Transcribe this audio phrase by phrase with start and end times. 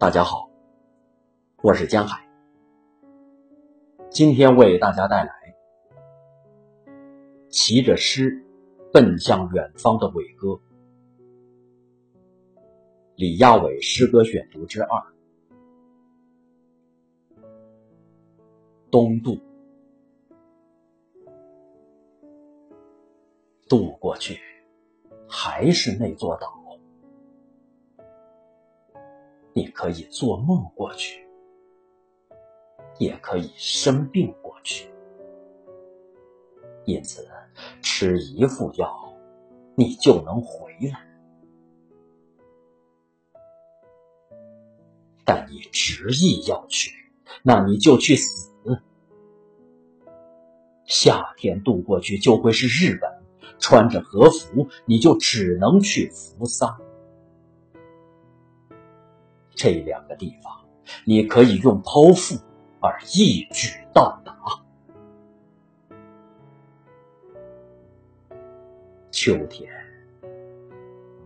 [0.00, 0.48] 大家好，
[1.62, 2.26] 我是江海，
[4.08, 5.54] 今天为大家带来
[7.50, 8.42] 骑着诗
[8.94, 10.58] 奔向远方的伟哥，
[13.14, 15.02] 李亚伟诗歌选读之二，
[18.90, 19.38] 东渡，
[23.68, 24.40] 渡过去，
[25.28, 26.58] 还是那座岛。
[29.52, 31.26] 你可以做梦过去，
[32.98, 34.88] 也可以生病过去。
[36.84, 37.28] 因此，
[37.82, 39.12] 吃一副药，
[39.74, 41.06] 你就能回来。
[45.24, 46.90] 但你执意要去，
[47.42, 48.50] 那你就去死。
[50.86, 53.08] 夏天渡过去就会是日本，
[53.60, 56.76] 穿着和服，你就只能去扶桑。
[59.62, 60.58] 这两个地方，
[61.04, 62.42] 你可以用剖腹
[62.80, 64.34] 而一举到达。
[69.10, 69.70] 秋天，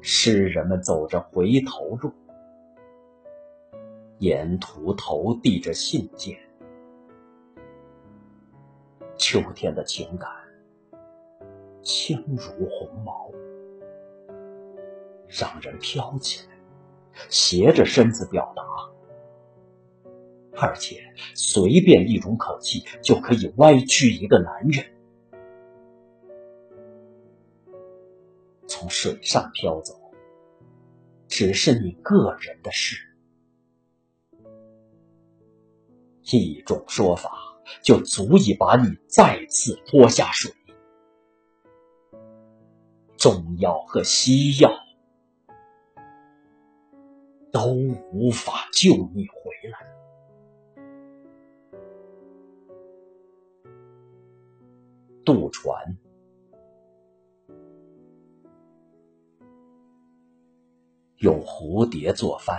[0.00, 2.12] 诗人们走着回头路，
[4.20, 6.38] 沿途投递着信件。
[9.18, 10.30] 秋天的情感，
[11.82, 13.28] 轻如鸿毛，
[15.26, 16.59] 让人飘起来。
[17.28, 18.62] 斜着身子表达，
[20.60, 21.00] 而且
[21.34, 24.84] 随便一种口气就可以歪曲一个男人。
[28.66, 29.94] 从水上飘走，
[31.28, 32.96] 只是你个人的事。
[36.22, 37.32] 一种说法
[37.82, 40.52] 就足以把你再次拖下水。
[43.16, 44.70] 中药和西药。
[47.60, 47.74] 都
[48.10, 49.78] 无法救你回来。
[55.26, 55.98] 渡船，
[61.18, 62.56] 用蝴蝶做帆，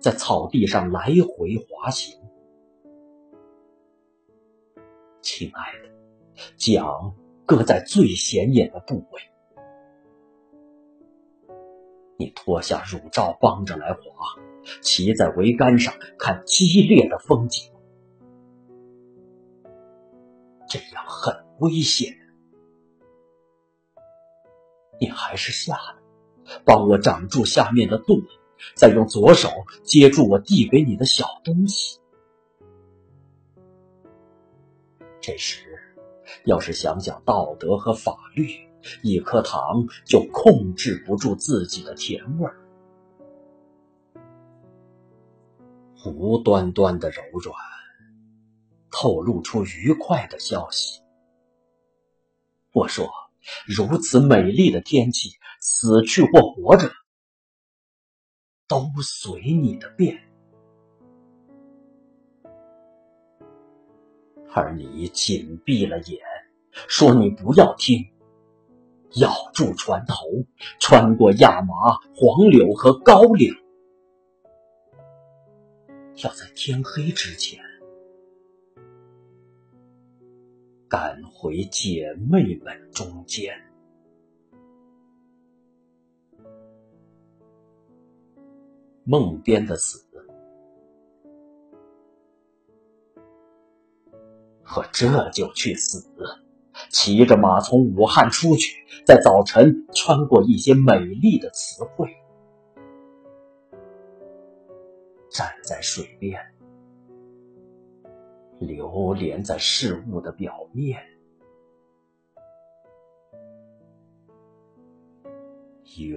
[0.00, 2.18] 在草地上来回滑行。
[5.20, 5.90] 亲爱的，
[6.56, 7.14] 桨
[7.44, 9.31] 搁在最显眼的部位。
[12.22, 14.00] 你脱下乳罩，帮着来划，
[14.80, 17.68] 骑在桅杆上看激烈的风景，
[20.68, 22.16] 这样很危险。
[25.00, 28.16] 你还是下来，帮我掌住下面的舵，
[28.76, 29.48] 再用左手
[29.82, 31.98] 接住我递给你的小东西。
[35.20, 35.64] 这时，
[36.44, 38.71] 要是想想道德和法律。
[39.02, 42.56] 一颗糖就控制不住自己的甜味儿，
[46.04, 47.54] 无端端的柔软，
[48.90, 51.00] 透露出愉快的消息。
[52.72, 53.08] 我说，
[53.66, 56.90] 如此美丽的天气，死去或活着，
[58.66, 60.20] 都随你的便。
[64.54, 66.20] 而你紧闭了眼，
[66.88, 68.11] 说你不要听。
[69.16, 70.14] 咬住船头，
[70.80, 71.74] 穿过亚麻、
[72.14, 73.52] 黄柳和高岭，
[76.24, 77.62] 要在天黑之前
[80.88, 83.54] 赶回姐妹们中间。
[89.04, 90.06] 梦边的死，
[94.76, 96.08] 我这就去死。
[96.88, 102.08] 骑着马从武汉出去，在早晨穿过一些美丽的词汇，
[105.28, 106.40] 站在水边，
[108.60, 111.02] 流连在事物的表面。
[115.98, 116.16] 云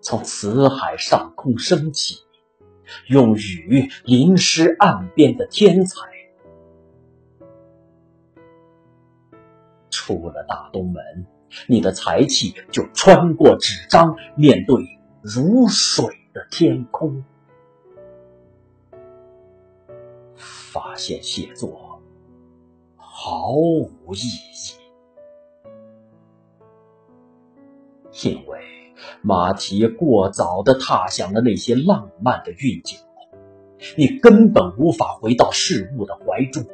[0.00, 2.18] 从死海上空升起，
[3.08, 6.11] 用雨淋湿岸边的天才。
[10.02, 11.26] 出了大东门，
[11.68, 14.76] 你的才气就穿过纸张，面对
[15.22, 17.22] 如水的天空。
[20.34, 22.02] 发现写作
[22.96, 24.74] 毫无意义，
[28.26, 28.58] 因为
[29.22, 32.96] 马蹄过早的踏响了那些浪漫的韵脚，
[33.96, 36.64] 你根本无法回到事物的怀中。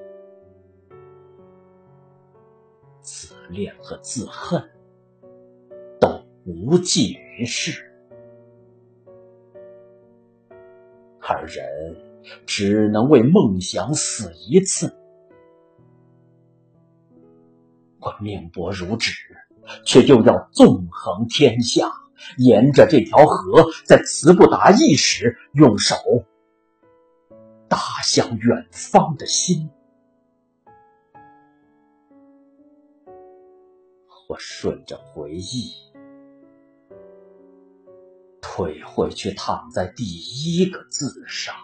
[3.51, 4.63] 恋和自恨
[6.01, 7.85] 都无济于事。
[11.21, 11.67] 而人
[12.47, 14.95] 只能为梦想死一次。
[18.01, 19.13] 我命薄如纸，
[19.85, 21.91] 却又要纵横天下，
[22.39, 25.97] 沿着这条河，在词不达意时，用手
[27.69, 29.69] 打向远方的心。
[34.29, 35.73] 我顺着回忆，
[38.43, 41.55] 退回去，躺在第一个字上，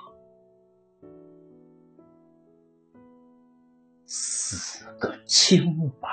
[4.06, 6.08] 死个清白。